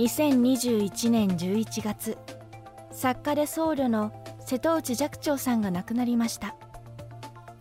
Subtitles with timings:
[0.00, 2.16] 2021年11月
[2.90, 4.12] 作家で僧侶の
[4.46, 6.56] 瀬戸内寂聴さんが亡くなりました。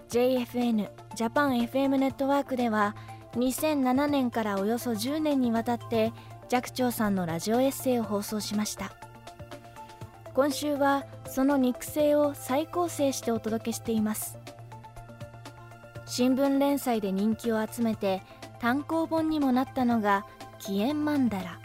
[0.09, 2.95] JFN ジャパン FM ネットワークでは
[3.34, 6.13] 2007年からおよそ10年にわたって
[6.48, 8.94] 寂聴さんのラジオエッセイを放送しました。
[10.34, 14.38] 今週はその肉声を再構成してお届けしています。
[16.05, 18.23] 新聞連載で人気を集めて
[18.59, 20.26] 単行本にもなったのが
[20.59, 21.59] 「紀元曼荼羅」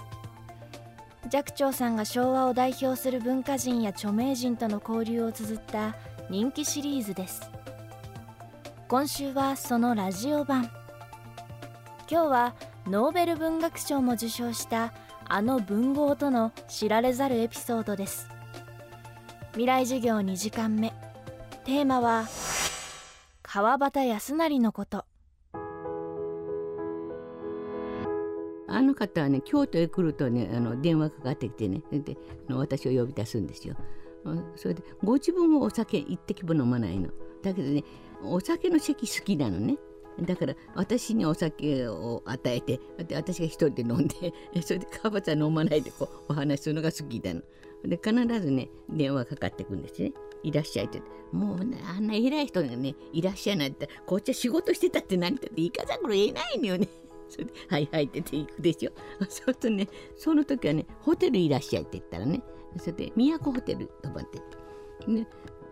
[1.31, 5.97] 寂聴さんが昭和を代表する文化人や著名人との交流を綴った
[6.29, 7.51] 人気シリーズです。
[8.89, 10.71] 今週はそのラジオ版。
[12.11, 12.55] 今日は
[12.87, 14.93] ノーベル文学賞も受賞した
[15.27, 18.29] あの文豪との知られざるエピソードです。
[19.53, 20.93] 未来授業2時間目。
[21.65, 22.27] テーマは
[23.43, 25.07] 川端康成のこと。
[28.75, 32.17] あの方はね京都へ来るとねあの電話かかってきてねで
[32.49, 33.77] あの私を呼び出すんですよ。
[34.57, 37.11] それでご自分もお酒一滴も飲まないの。
[37.43, 37.85] だけどね
[38.23, 39.77] お酒の席好きなのね。
[40.21, 42.81] だから私にお酒を与えて
[43.13, 47.43] 私が一人で飲んで それで川端さん飲まないでこうお話するのが好きなの。
[47.85, 50.13] で必ずね電話かかってくるんですね。
[50.43, 51.03] いらっしゃいって
[51.33, 56.89] もう、ね、あんな偉い人がねいらっしゃいなんてこっちは仕事してたって何かっていかざるを得ないのよね。
[57.29, 58.93] それで「はいはい」って言って行くでしょ。
[59.21, 62.43] そうするとねその時はねホテルいらっしゃいって言ったらね
[62.79, 64.43] それで都ホテル泊まってっ
[65.07, 65.11] て。
[65.11, 65.27] ね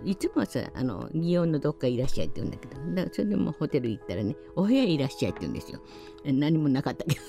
[0.05, 5.80] いつもはさ、あの、祇園のどっかいらっしゃいって言うんだけど、だそれでもホテル行ったらね、お部屋いらっしゃいって言うんですよ。
[6.25, 7.20] 何もなかったけど、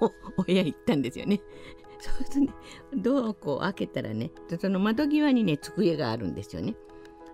[0.36, 1.40] お部屋行ったんですよね。
[2.00, 2.54] そうするとね、
[2.94, 6.76] ドアをこう開けたらね、その窓際にね、机があるんですよね。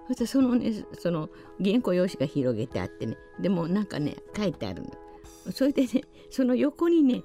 [0.08, 1.30] そしてそのね、その
[1.62, 4.90] 原稿用紙が広げてあってね、でもなんかね、書いてあるの。
[5.52, 7.22] それでね その横にね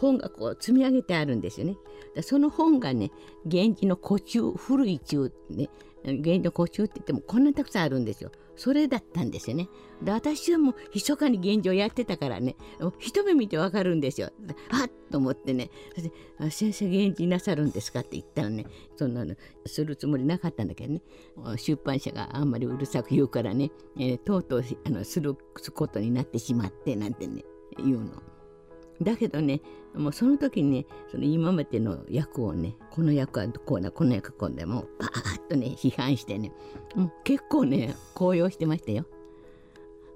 [0.00, 1.76] 本がこう積み上げてあるんですよね。
[2.22, 3.10] その本がね
[3.46, 5.70] 源氏の古中古い中ね
[6.04, 8.30] 源氏の古中って言ってもこんなにたくさんあるんですよ。
[8.56, 9.68] それだったんですよね。
[10.02, 12.56] で私はもう密かに源氏をやってたからね
[12.98, 14.30] 一目見てわかるんですよ。
[14.70, 16.12] あっと思ってねそれで
[16.50, 19.34] 「先生源氏なさるんですか?」って言ったらねそんなの
[19.66, 21.02] するつもりなかったんだけどね
[21.56, 25.34] 出版社があんまりうるさく言うからね、えー、とうとうあのする
[25.74, 27.44] ことになってしまってなんてね
[27.78, 28.31] 言うの。
[29.04, 29.60] だけどね
[29.94, 36.52] もうその時にねその今までの役をねこの役はこうだこの役こうだもうパーッとね批判してね
[36.94, 39.04] もう結構ね高揚してましたよ。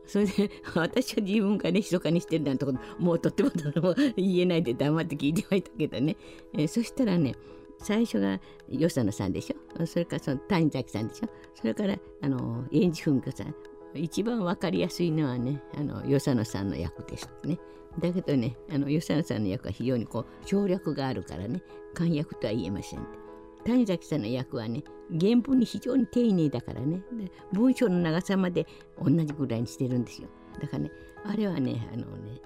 [0.07, 3.51] それで私は自分がね密かにしてるなんてこともうとっても
[4.17, 6.17] 言えないで黙って聞いてましたけどね、
[6.55, 7.35] えー、そしたらね
[7.79, 9.85] 最初が与謝野さんでしょ？
[9.85, 11.29] それからその谷崎さんでしょ？
[11.55, 13.55] それからあの円治文子さん
[13.95, 17.59] 一番分かりやすいのはねあの与謝野さんの役ですね。
[17.99, 21.63] だけどねあの与謝野さんの役は非常にこう省略があるからね
[21.95, 23.07] 簡約とは言えません。
[23.65, 27.03] 谷崎さんの役はね原文に非常に丁寧だからね
[27.53, 28.67] 文章の長さまで
[29.03, 30.29] 同じぐらいにしてるんですよ。
[30.61, 30.91] だからね
[31.25, 32.41] あれはねあのね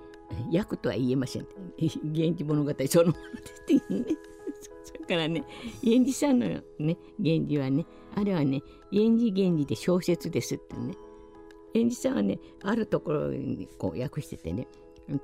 [0.50, 1.47] 役とは言えません。
[1.78, 4.17] 源氏物語そのものですっていうね。
[4.84, 5.44] それからね
[5.82, 6.47] 源氏さんの
[6.78, 10.94] ね源氏はねあれはね源氏源氏で小説ですってね。
[11.75, 14.67] 演じさんはねあるところにこう訳しててね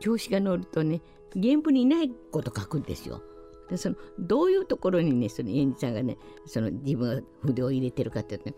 [0.00, 1.00] 調子が乗るとね
[1.34, 3.22] 原文にないこと書くんですよ。
[3.68, 6.16] でそのどういうところにねその演じさんがね
[6.46, 8.56] その自分が筆を入れてるかって言って、ね、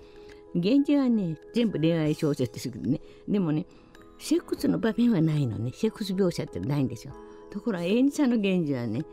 [0.54, 3.66] 源氏はね全部恋愛小説ですけどねでもね
[4.18, 7.14] セックスの場面はないのねセックス描写ってないんですよ。
[7.50, 9.04] ところが演じさんの源氏はね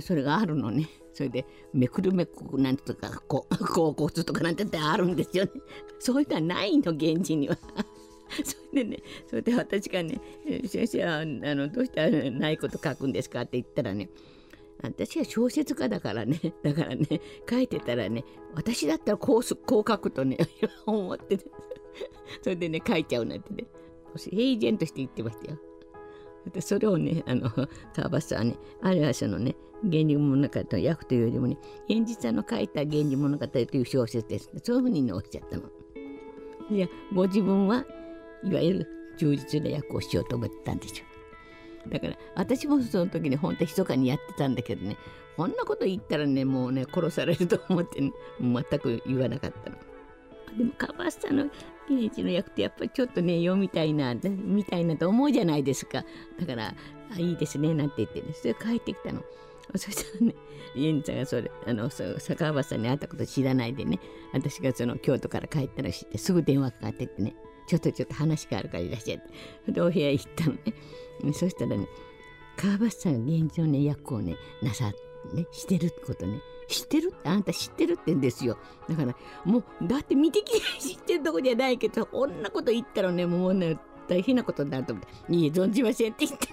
[0.00, 0.88] それがあるのね。
[1.12, 5.50] それでめくるめくなんとかこう甲骨とかなんてあるんですよね。
[5.98, 7.58] そういうのはないの源氏には。
[8.44, 10.20] それでねそれで私がね
[10.66, 14.08] 「先生はあのどうしてないこと書くんですか?」って言ったらね
[14.82, 17.06] 私は小説家だからね だからね
[17.48, 18.24] 書いてたらね
[18.54, 20.38] 私だったらこうすこう書くとね
[20.86, 21.42] 思ってね
[22.42, 23.66] それでね書いちゃうなんてね
[24.16, 25.58] 平然として言ってましたよ。
[26.52, 27.50] でそれをねあの
[27.94, 29.54] 川端さんはねあれはそのね
[29.84, 35.64] 「源氏物語」の役というよりもね現実さんの書いた「源氏物語」という小説ですそういうふうに、ね、おっしゃったの。
[36.70, 37.84] いやご自分は
[38.44, 41.90] いわゆる充実な役をしようと思ったんでしょ。
[41.90, 44.98] だから私もその時に本当に密かにやってたんだけどね
[45.36, 49.76] こんなこと言ったらねもうね殺されると思ってね全く言わなかったの。
[50.58, 51.46] でもカバースさんの
[51.88, 56.04] 刑事の役ってやっぱりちょっとね読みたいなみたいなと思うじゃないですか
[56.38, 56.74] だから
[57.14, 59.22] あいいですねなんて言ってねそれ帰ってきたの。
[59.76, 60.34] そしたらね、
[60.74, 64.00] 家にちゃんがそれ、あの、そ坂川さんに会ったこと知らないでね、
[64.32, 67.34] 私がその京都から帰ったら知って、すぐ電話かかってってね、
[67.70, 69.20] ちょっとちょっと話があるからいらっしゃっ
[69.64, 69.70] て。
[69.70, 71.32] で、お部屋行ったのね。
[71.32, 71.86] そしたらね、
[72.56, 74.90] 川端さんが現状ね、役をね、なさ
[75.32, 76.40] ねしてるってことね。
[76.66, 78.58] 知ってるってあんた知ってるってんですよ。
[78.88, 79.14] だから
[79.44, 83.78] もうだって見てきて知ってるとこじゃないけどこんなこと言ったらねもうね
[84.08, 86.48] 大変なことになると思って「いいえ存じません」って言って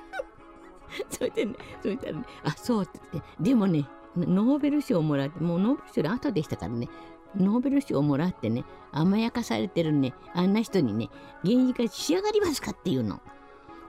[1.10, 3.44] それでねそしたらね「あそう」って言って。
[3.44, 6.90] でもねノーベル賞をもらってもうノーベル賞の後でしたからね。
[7.36, 11.10] ノーベル賞をもらってね甘やかされてるねあんな人にね
[11.44, 13.20] 原理が仕上がりますかっていうの。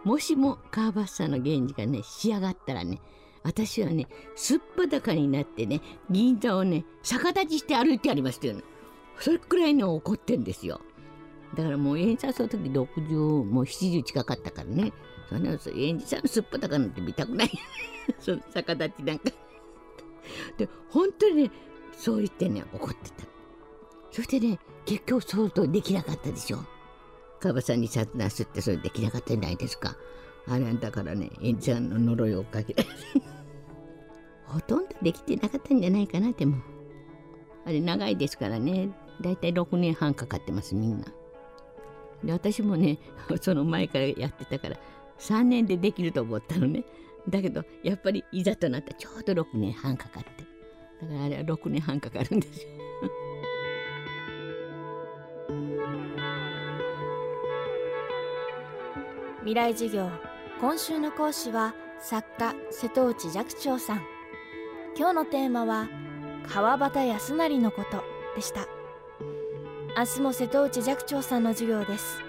[0.05, 3.01] もしもカーバッサの原理がね仕上がったらね
[3.43, 4.07] 私はね
[4.37, 8.63] すっぱだかになってね銀座をね逆立ちして歩いてやりましたよね
[9.19, 10.81] それくらいね怒ってんですよ。
[11.55, 14.93] だからもう演者その時60もう70近かったからね。
[15.29, 17.51] そんなの演者のすっぱだかなんて見たくない。
[18.21, 19.31] その逆立ちなんか。
[20.57, 21.51] で本当にね
[21.93, 23.28] そう言ってね怒ってた。
[24.19, 26.59] そしてね結局相当できなかったでしょ。
[27.39, 29.97] カバさんに殺なすってそれできなかったじゃないですか。
[30.49, 32.75] あれだからね演者の呪いをかけ
[34.45, 36.57] ほとんどできてなかったんじゃないかなでも。
[37.65, 38.91] あれ長いですからね。
[39.21, 41.05] だいたい6年半かかってますみんな。
[42.25, 42.99] で私もね
[43.41, 44.81] その前からやってたから
[45.21, 46.85] 3年でできると思ったのね。
[47.29, 50.31] だけどやっぱりいざとなったらちょうど6年半かかって。
[51.03, 52.78] だからあれは6年半かかるんですよ。
[59.49, 60.11] 未来授業
[60.61, 64.03] 今週の講師は作家瀬戸内寂聴さん。
[64.95, 65.89] 今日のテーマは
[66.47, 68.05] 川端康成のこと
[68.37, 68.69] でした。
[69.97, 72.21] 明日も瀬戸内寂聴さんの授業です。